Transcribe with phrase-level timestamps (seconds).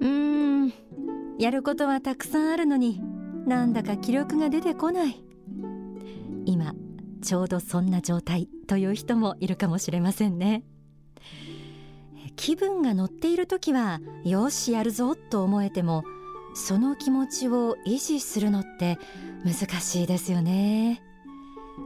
[0.00, 0.72] うーん。
[1.38, 3.00] やることはたくさんあるのに
[3.46, 5.22] なんだか気力が出てこない。
[6.46, 6.74] 今
[7.22, 10.62] ちょうどそんな状態という人もいるかもしれませんね。
[12.36, 16.04] 気分が乗っている時はよしやるぞと思えても
[16.54, 18.98] その気持ちを維持するのって
[19.44, 21.02] 難しいですよね。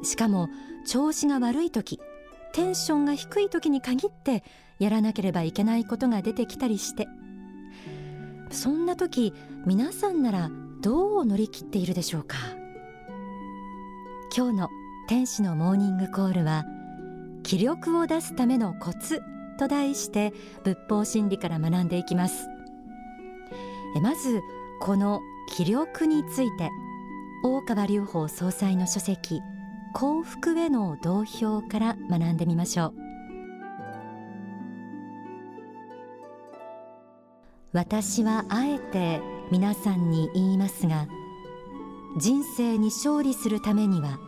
[0.02, 0.48] しかも
[0.86, 2.00] 調子が悪い時
[2.52, 4.44] テンションが低い時に限って
[4.78, 7.08] やらなければいけないことが出てきたりして。
[8.50, 9.34] そんな時
[9.66, 12.36] 皆さんならどう乗り切っているでしょうか？
[14.36, 14.68] 今日の
[15.08, 16.64] 天使のモーニングコールは
[17.42, 19.22] 気力を出すためのコツ
[19.58, 20.32] と題して
[20.64, 22.48] 仏法真理から学んでいきます。
[24.02, 24.40] まず
[24.80, 25.20] この
[25.56, 26.70] 気力について
[27.42, 29.40] 大川隆法総裁の書籍
[29.94, 32.94] 幸福への同票から学んでみましょう。
[37.72, 39.20] 私はあえて
[39.52, 41.06] 皆さんに言いますが
[42.18, 44.18] 人生に勝利するためには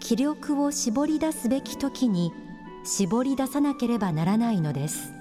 [0.00, 2.32] 気力を絞り出すべき時に
[2.84, 5.12] 絞り出さなければならないのです。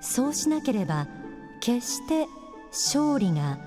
[0.00, 1.08] そうしなければ
[1.60, 2.28] 決して
[2.70, 3.58] 勝利が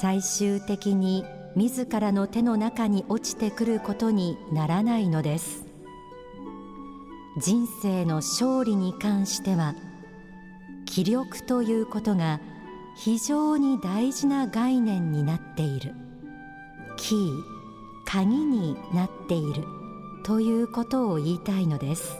[0.00, 1.24] 最終的に
[1.56, 5.64] 自らの手の中に落ちてくることにならないのです。
[7.38, 9.74] 人生の勝利に関しては
[10.84, 12.40] 気力ということが
[12.96, 15.94] 非常に大事な概念になっている。
[16.96, 17.54] キー
[18.04, 19.64] 鍵になっている。
[20.24, 22.18] ということを言いたいのです。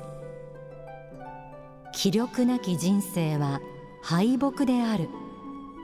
[1.92, 3.60] 気力なき人生は
[4.02, 5.08] 敗北である。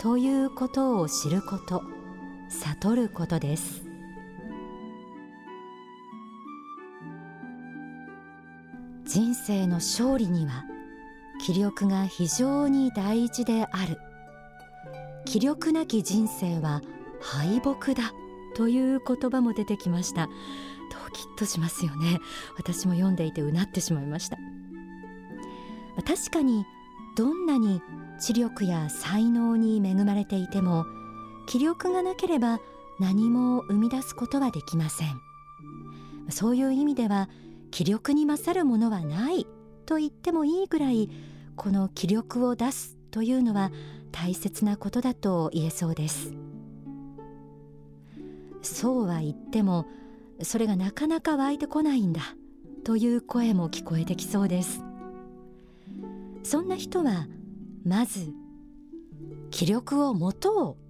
[0.01, 1.83] ということを知ること。
[2.51, 3.84] 悟ることです。
[9.05, 10.65] 人生の勝利には
[11.41, 13.98] 気力が非常に大事である。
[15.25, 16.83] 気力なき人生は
[17.21, 18.12] 敗北だ
[18.56, 20.27] という言葉も出てきました。
[20.27, 20.33] ド
[21.12, 22.19] キッとしますよね。
[22.56, 24.37] 私も読んでいてうなってしまいました。
[26.05, 26.65] 確かに
[27.16, 27.81] どんなに
[28.19, 30.84] 知力や才能に恵まれていても
[31.50, 32.61] 気力がなければ
[33.00, 35.21] 何も生み出すことはできません。
[36.28, 37.28] そういう意味では
[37.72, 39.49] 気力に勝るものはない
[39.84, 41.10] と言ってもいいぐらい
[41.56, 43.72] この気力を出すというのは
[44.12, 46.33] 大切なことだと言えそうです。
[48.62, 49.87] そうは言っても
[50.43, 52.21] それがなかなか湧いてこないんだ
[52.84, 54.84] という声も聞こえてきそうです。
[56.44, 57.27] そんな人は
[57.84, 58.33] まず
[59.50, 60.90] 気力を持とう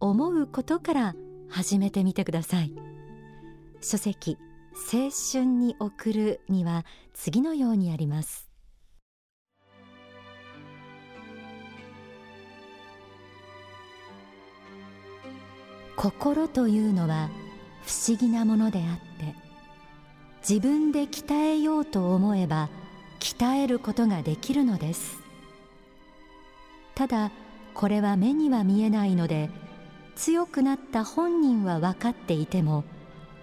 [0.00, 1.14] 思うことから
[1.48, 2.72] 始めてみてください。
[3.82, 4.38] 書籍
[4.72, 8.50] 青春に送るには次のようにあります。
[15.96, 17.28] 心というのは
[17.82, 19.34] 不思議なものであって
[20.48, 22.70] 自分で鍛えようと思えば
[23.18, 25.18] 鍛えることができるのです。
[26.94, 27.30] ただ
[27.74, 29.50] これは目には見えないので
[30.16, 32.84] 強くなった本人は分かっていても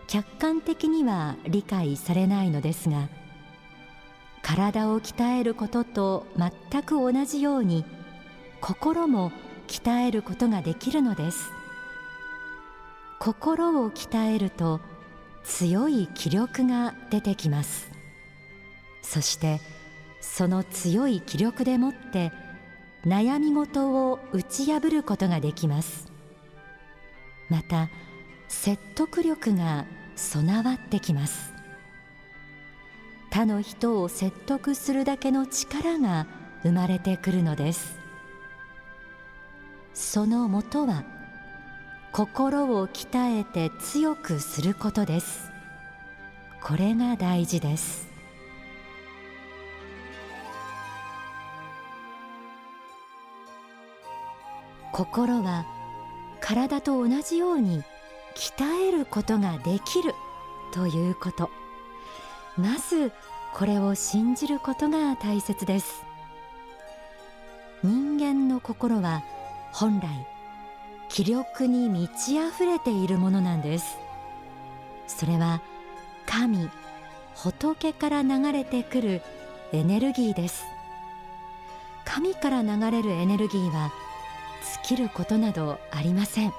[0.07, 3.09] 客観的には理解されないのですが
[4.41, 7.83] 体を鍛えることと全く同じように
[8.61, 9.31] 心も
[9.67, 11.51] 鍛えることができるのです。
[13.19, 14.79] 心を鍛えると
[15.43, 17.89] 強い気力が出てきます。
[19.01, 19.59] そして
[20.21, 22.31] その強い気力でもって
[23.05, 26.11] 悩み事を打ち破ることができます。
[27.49, 27.89] また
[28.47, 29.85] 説得力が
[30.15, 31.53] 備わってきます。
[33.29, 36.25] 他の人を説得するだけの力が
[36.63, 37.97] 生まれてくるのです。
[39.93, 41.03] そのもとは
[42.11, 45.51] 心を鍛えて強くすることです。
[46.63, 48.07] これが大事です。
[54.91, 55.76] 心は
[56.41, 57.83] 体と同じように
[58.35, 60.13] 鍛えることができる
[60.73, 61.49] ということ。
[62.57, 63.11] まず
[63.53, 66.03] これを信じることが大切です。
[67.83, 69.23] 人間の心は
[69.71, 70.07] 本来
[71.09, 73.97] 気力に満ち溢れているものなんです。
[75.07, 75.61] それは
[76.25, 76.69] 神
[77.35, 79.21] 仏から流れてくる
[79.71, 80.65] エネルギーです。
[82.05, 83.91] 神から流れるエネルギーは
[84.85, 86.53] 尽きることなどありません。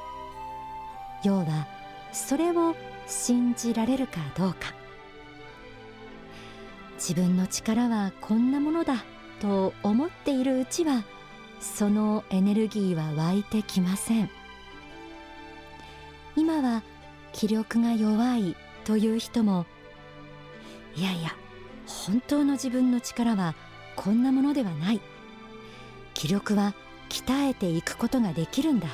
[1.24, 1.66] 要は
[2.12, 2.74] それを
[3.06, 4.74] 信じられるかどうか。
[6.94, 9.04] 自分の力はこんなものだ
[9.40, 11.04] と思っているうちは
[11.60, 14.30] そのエネルギーは湧いてきません。
[16.36, 16.82] 今は
[17.32, 19.66] 気力が弱いという人も
[20.96, 21.36] いやいや
[21.86, 23.54] 本当の自分の力は
[23.96, 25.00] こんなものではない。
[26.14, 26.74] 気力は
[27.08, 28.88] 鍛えていくことができるんだ。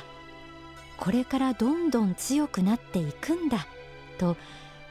[0.97, 3.67] これからどんどん強くなっていくんだ。
[4.19, 4.37] と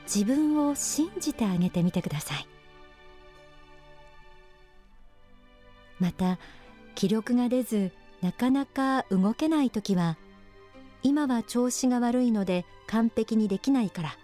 [0.04, 2.48] 自分を信じてあげてみてください。
[6.00, 6.38] また
[6.96, 7.92] 気力が出ず
[8.22, 10.18] なかなか動けない時は
[11.02, 14.18] 今は調子が悪いので完璧にできないから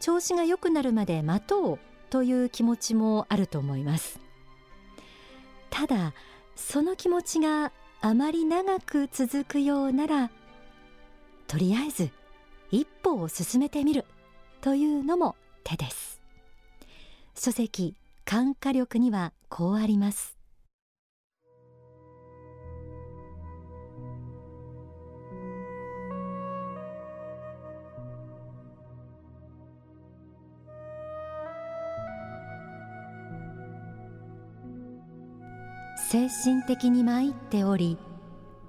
[0.00, 1.78] 調子が良くなるまで待とう
[2.10, 4.20] という気持ちもあると思います。
[5.70, 6.12] ただ
[6.54, 7.72] その気持ちが
[8.06, 10.30] あまり長く続くようなら
[11.48, 12.10] とりあえず
[12.70, 14.04] 一歩を進めてみる
[14.60, 16.20] というのも手です。
[17.34, 17.96] 書籍
[18.26, 20.33] 感化力にはこうあります。
[36.14, 37.98] 精神的に参っており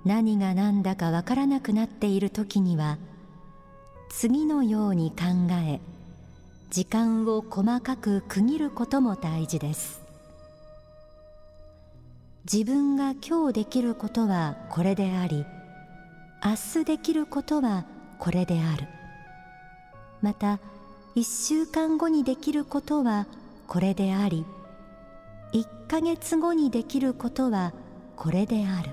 [0.03, 2.97] 何が何だかわからなくなっている時には
[4.09, 5.79] 次のように考え
[6.71, 10.01] 時間を細かく区切ることも大事です。
[12.51, 15.45] 自分が今日できることはこれであり
[16.43, 17.85] 明日できることは
[18.17, 18.87] これである。
[20.23, 20.57] また
[21.13, 23.27] 一週間後にできることは
[23.67, 24.45] これであり
[25.55, 27.71] 一ヶ月後にできることは
[28.17, 28.91] これである。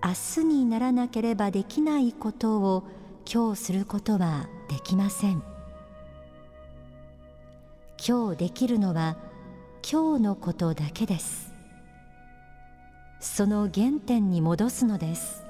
[0.00, 2.84] 明日にならなければできないことを
[3.28, 5.42] 今日することはできません。
[8.06, 9.16] 今日できるのは
[9.82, 11.52] 今日のことだけです。
[13.18, 15.42] その原点に戻すのです。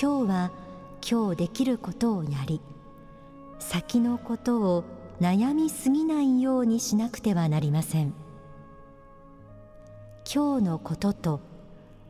[0.00, 0.52] 今日は
[1.06, 2.62] 今日できることをやり
[3.58, 4.84] 先のことを
[5.20, 8.14] 悩みすぎないようにしなくてはなりません。
[10.32, 11.40] 今日のことと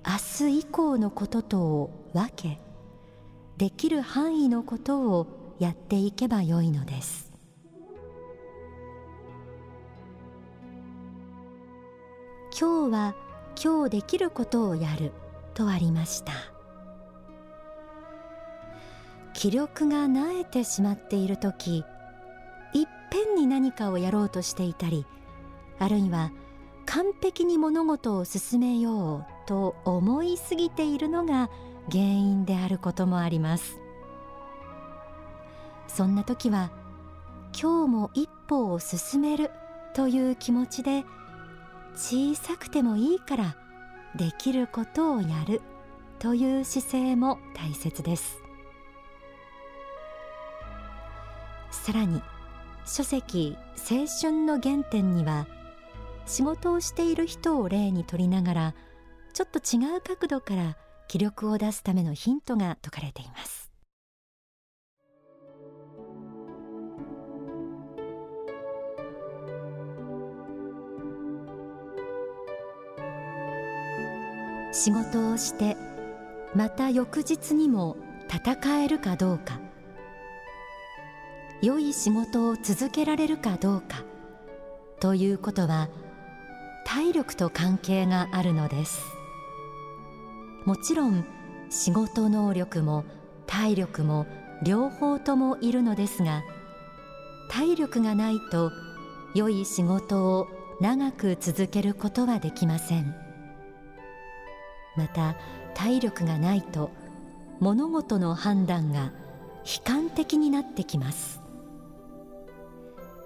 [0.05, 2.58] 明日以降のこととを分け
[3.56, 7.32] できる範囲のことをやっていけばよいのです。
[12.60, 13.14] 今日は
[13.62, 15.12] 今日できることをやる
[15.55, 16.32] とありました。
[19.32, 21.84] 気力がなえてしまっている時
[23.08, 25.06] いっぺんに何かをやろうとしていたり
[25.78, 26.31] あるいは
[26.84, 31.49] 完璧に物事を進めようと思いすぎているのが
[31.90, 33.78] 原因であることもあります。
[35.87, 36.70] そんな時は
[37.58, 39.50] 今日も一歩を進める
[39.94, 41.05] という気持ちで
[41.94, 43.56] 小さくてもいいから
[44.16, 45.62] できることをやる
[46.19, 48.37] という姿勢も大切です。
[51.70, 52.20] さらに
[52.88, 55.46] 書籍青春の原点には
[56.25, 58.75] 仕事をしている人を例にとりながら
[59.35, 60.76] ちょっと違う角度から
[61.06, 63.70] 気力を出すためのヒントが説かれています。
[74.72, 75.77] 仕事をして
[76.55, 77.96] また翌日にも
[78.31, 79.68] 戦えるかどうか。
[81.60, 84.05] 良い仕事を続けられるかどうか。
[85.00, 85.88] ということは
[86.84, 89.00] 体力と関係があるのです。
[90.65, 91.24] もちろん
[91.69, 93.05] 仕事能力も
[93.46, 94.27] 体力も
[94.62, 96.43] 両方ともいるのですが
[97.50, 98.70] 体力がないと
[99.34, 100.46] 良い仕事を
[100.81, 103.15] 長く続けることはできません。
[104.96, 105.34] また
[105.74, 106.91] 体力がないと
[107.58, 109.12] 物事の判断が
[109.65, 111.47] 悲観的になってきます。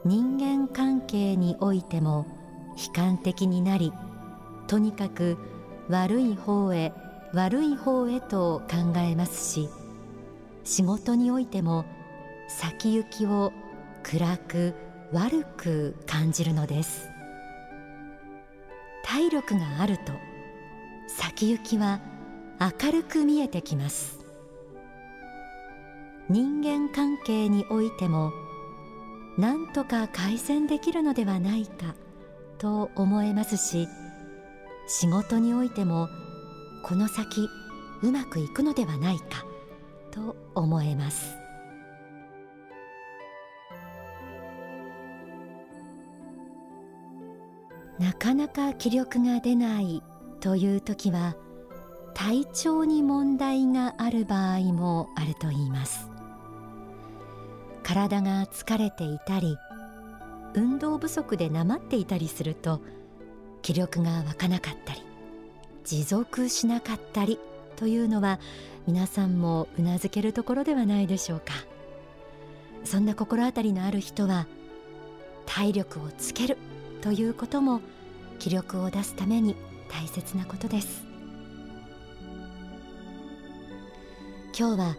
[0.04, 2.26] 人間関係においても
[2.76, 3.92] 悲観的になり
[4.66, 5.36] とにかく
[5.88, 6.92] 悪い方へ
[7.32, 9.68] 悪い方へと考えますし
[10.64, 11.84] 仕事においても
[12.48, 13.52] 先行きを
[14.02, 14.74] 暗く
[15.12, 17.08] 悪く感じるのです。
[19.04, 20.12] 体力があると
[21.06, 22.00] 先行きは
[22.60, 24.20] 明るく見えてきます。
[26.28, 28.32] 人間関係においても
[29.38, 31.94] 何とか改善できるのではないか
[32.58, 33.88] と思えますし
[34.86, 36.08] 仕事においても
[36.82, 37.48] この先
[38.02, 39.44] うまくいくのではないか
[40.10, 41.36] と思えます。
[47.98, 50.02] なかなか気力が出ない
[50.40, 51.36] という時は
[52.14, 56.11] 体調に問題がある場合もあるといいます。
[57.82, 59.58] 体が疲れていたり
[60.54, 62.80] 運動不足でなまっていたりすると
[63.62, 65.02] 気力が湧かなかったり
[65.84, 67.38] 持続しなかったり
[67.76, 68.38] というのは
[68.86, 71.52] 皆さんもうなずけるところではないでしょうか。
[72.84, 74.46] そんな心当たりのある人は
[75.46, 76.58] 体力をつける
[77.00, 77.80] ということも
[78.38, 79.56] 気力を出すために
[79.88, 81.04] 大切なことです。
[84.58, 84.96] 今日は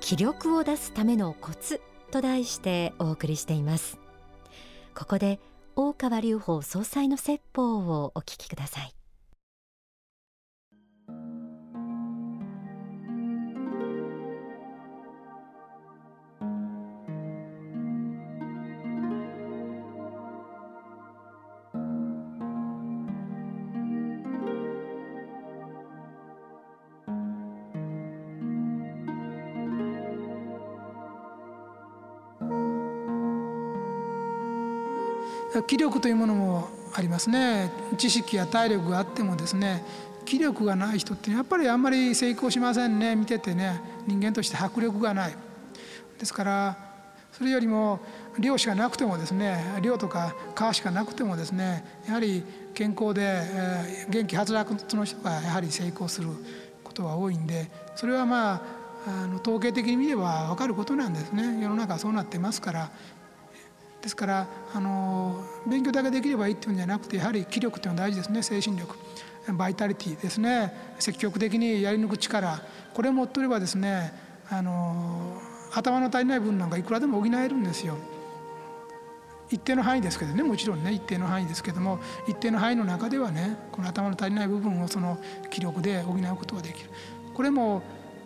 [0.00, 3.98] 気力を出すためのコツと題してお送りしています。
[4.94, 5.40] ここで
[5.76, 8.99] 大川隆法総裁の説法をお聞きください。
[35.66, 37.70] 気力というものもありますね。
[37.96, 39.84] 知識や体力があってもですね
[40.24, 43.16] 気力がない人ってやっぱりあんまり成功しませんね。
[43.16, 45.34] 見ててね人間として迫力がない。
[46.18, 46.76] ですから
[47.32, 48.00] それよりも
[48.38, 50.34] 量しかなくてもですね量とか
[50.72, 53.42] 皮しかなくてもですねやはり健康で、
[54.08, 56.28] 元気はつらつの人がやはり成功する
[56.84, 58.62] ことが多いんでそれはまあ
[59.06, 61.60] あの統計的に見れば分かることなんですね。
[61.62, 62.90] 世の中はそうなってますから
[64.02, 68.42] ですからあの勉強だけできればいいっていうんじゃなくてやはり気力っていうのは大事ですね。
[68.42, 68.96] 精神力。
[69.56, 70.72] バイタリティですね。
[70.98, 72.60] 積極的にやり抜く力。
[72.94, 74.12] これを持っておればですね
[74.48, 75.40] あの
[75.72, 77.96] 頭の足りない分なんかいくらでも補えるんですよ。
[79.50, 80.42] 一定の範囲ですけどね。
[80.42, 85.18] もちろんね一定の範囲ですけども一定の範囲の中ではねこの頭の足りない部分をその
[85.50, 86.90] 気力で補うことができる。
[87.34, 87.82] これも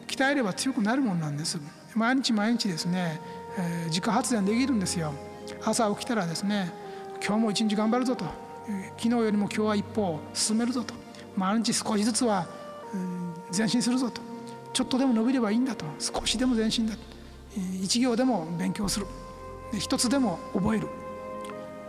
[0.07, 1.59] 鍛えれば強くなるものなんです。
[1.95, 3.21] 毎日毎日ですね、
[3.57, 5.14] えー、自家発電できるんですよ。
[5.64, 6.73] 朝起きたらですね
[7.25, 8.25] 今日も一日頑張るぞと。
[8.97, 10.94] 昨日よりも今日は一歩進めるぞと。
[11.37, 12.47] 毎日少しずつは
[13.56, 14.21] 前進するぞと。
[14.73, 15.85] ちょっとでも伸びればいいんだと。
[15.99, 16.94] 少しでも前進だ
[17.80, 19.06] 一行でも勉強する。
[19.78, 20.88] 一つでも覚える。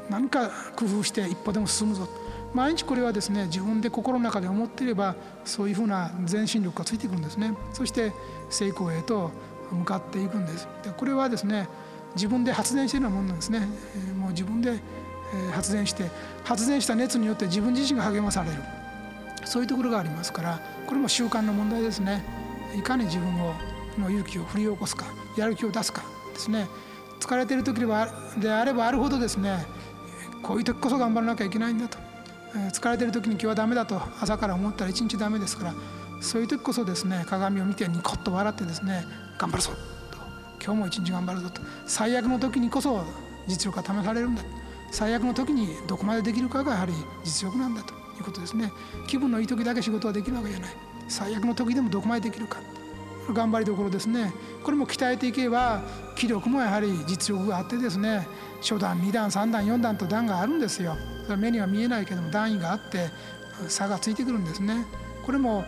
[0.10, 2.08] 何か工夫して一歩でも進むぞ
[2.54, 7.54] 毎日これはですね自分で心の中で思っていればそういうふうな前進力がついていくんですね。
[7.74, 8.14] そして
[8.50, 9.32] 成功へと
[9.72, 10.68] 向かっていくんです。
[10.84, 11.68] でこれはですね
[12.16, 13.68] 自分で発電してるようなものなんですね、
[14.10, 14.80] えもう自分で
[15.54, 16.10] 発電して
[16.44, 18.58] 発電した熱によって自分自身が励まされる。
[19.46, 22.26] そういうところがありますからこれも習慣の問題ですね。
[22.76, 23.54] いかに自分を
[23.98, 25.06] の勇気を振り起こすか
[25.38, 26.04] やる気を出すか
[26.34, 26.68] ですね。
[27.20, 27.82] 疲れてる時
[28.40, 29.66] であればあるほどですね
[30.44, 31.98] こういう時こそ頑張らなきゃいけないんだと。
[32.72, 35.74] 疲れてる時に今日はダメだと朝から思ったら一日ダメですから
[36.22, 39.06] そういう時こそですね鏡を見てニコッと笑ってですね
[39.38, 39.72] 頑張るぞ。
[40.66, 41.62] 今日も一日頑張るぞと。
[41.86, 43.04] 最悪の時にこそ
[43.46, 44.42] 実力が試されるんだ。
[44.90, 46.94] 最悪の時にどこまでできるかがやはり
[47.24, 48.72] 実力なんだということですね。
[49.08, 50.70] 気分のいい時だけ仕事はできるわけじゃない。
[51.08, 52.58] 最悪の時でもどこまでできるか。
[53.32, 54.34] 頑張りどころですね。
[54.64, 55.84] これも鍛えていけば
[56.16, 58.28] 気力もやはり実力があってですね。
[58.62, 60.98] 初段2段3段4段と段があるんですよ。
[61.26, 63.10] それ目には見えないけども段位があって
[63.68, 64.84] 差がついてくるんですね。
[65.24, 65.64] これも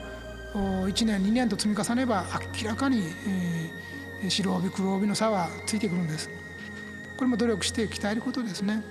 [0.56, 2.26] 1年2年と積み重ねば
[2.60, 3.97] 明らかに、えー
[4.30, 6.30] 白帯黒帯の差はついてくるんです。
[7.18, 8.84] これも努力して鍛えることですね。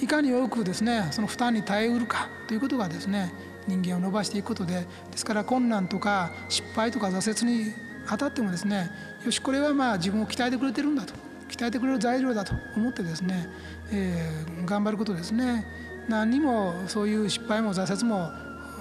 [0.00, 3.32] いかに多くですねその負担に耐えうるかということがですね
[3.66, 7.72] 人間を伸ばしていくことでですから困難とか失敗とか挫折に
[8.08, 8.90] 当たってもですね
[9.24, 11.14] よしこれはまあ自分を鍛えてくれてるんだと
[11.48, 13.48] 鍛えてくれる材料だと思ってですね、
[13.90, 15.64] えー、頑張ることですね。
[16.08, 18.30] 何にもそういう失敗も挫折も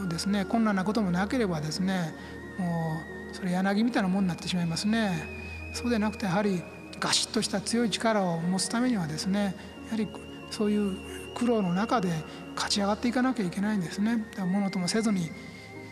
[0.09, 2.13] ですね困難なこともなければですね
[2.57, 5.27] もうそれ柳みたいなもんになってしまいますね。
[5.73, 6.63] そうでなくてやはり
[7.01, 9.55] ガシッとした強い力を持つためにはですね
[9.87, 10.07] やはり
[10.49, 10.97] そういう
[11.35, 12.09] 苦労の中で
[12.55, 14.25] 勝ち上がっていかなきゃいけないんですね。
[14.37, 15.29] ものともせずに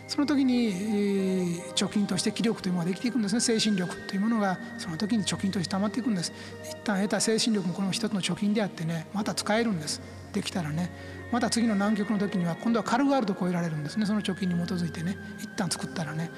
[0.06, 3.40] その時に貯金として気力というものができていくんですね。
[3.40, 6.32] 精神力というものがその時に貯金として溜まっていくんです。
[6.64, 10.00] 一旦得た精神力もこの一つの貯金であってねまた使えるんです。
[10.32, 10.90] できたらね。
[11.30, 14.06] また次の南極の時には今度は軽々と超えられるんですね。
[14.06, 15.16] その貯金に基づいてね。
[15.38, 16.30] 一旦作ったらね。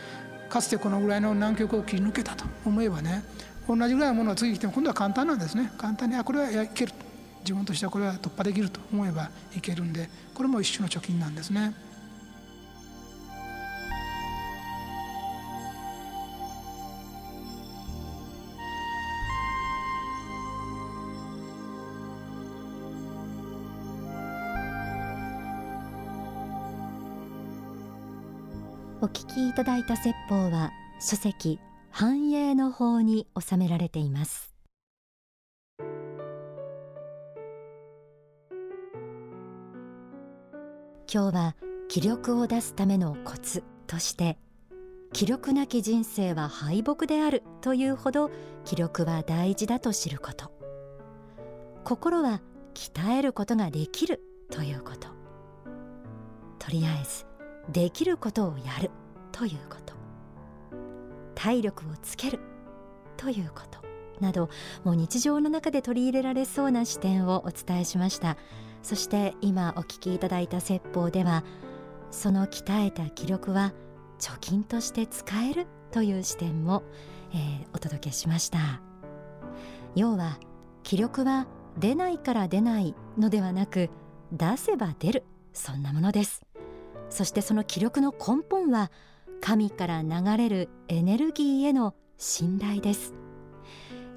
[0.48, 3.22] かつてこのぐらいの南極を切り抜けたと思えばね
[3.68, 6.92] 同じぐらいのものが次来ても今度は簡単なんですね簡単にあこれはいける
[7.40, 11.74] 自分としてはこれは突破できると思えばいけるんでこれも一種の貯金なんですね。
[29.06, 31.60] お聞きいただいた説法は書籍
[31.92, 34.52] 繁栄の法に収められています。
[41.08, 41.54] 今日は
[41.86, 44.38] 気力を出すためのコツとして
[45.12, 48.32] 気力なき人生は敗北であるというほど
[48.64, 50.50] 気力は大事だと知ること。
[51.84, 52.42] 心は
[52.74, 54.20] 鍛えることができる
[54.50, 55.10] ということ。
[56.58, 57.24] とりあえず
[57.72, 58.90] できることをやる。
[59.36, 59.92] ということ。
[61.34, 62.40] 体力をつける。
[63.16, 63.84] ということ。
[64.20, 64.48] など
[64.82, 68.38] もう日常の中で取り入れられそうな視点をお伝えしました。
[68.82, 71.44] そして今お聞きいただいた説法では
[72.10, 73.74] その鍛えた気力は
[74.18, 76.82] 貯金として使えるという視点も、
[77.34, 78.80] えー、お届けしました。
[79.94, 80.38] 要は
[80.82, 83.90] 気力は出ないから出ないのではなく
[84.32, 85.24] 出せば出る。
[85.52, 86.42] そんなものです。
[87.10, 88.90] そしてその気力の根本は
[89.46, 93.14] 神から流れるエネルギーへの信頼です。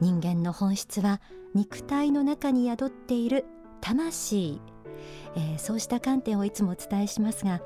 [0.01, 1.21] 人間の本質は
[1.53, 3.45] 肉体の中に宿っている
[3.79, 4.59] 魂、
[5.35, 7.61] えー、そうした観点をいつもお伝えしますが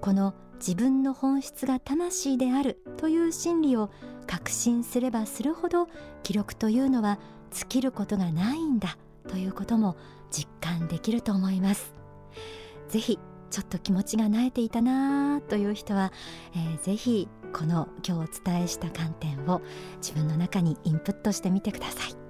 [0.00, 3.88] この自分の本質が魂であるという真理を
[4.26, 5.86] 確信すればするほど
[6.24, 7.20] 記録というのは
[7.52, 8.98] 尽きることがないんだ
[9.28, 9.96] ということも
[10.32, 11.94] 実感できると思います。
[12.88, 16.12] ぜひちょっと気持ちが慣えていたなという人は、
[16.54, 19.62] えー、ぜひこの今日お伝えした観点を
[19.98, 22.25] 自分の中にインプットしてみてください。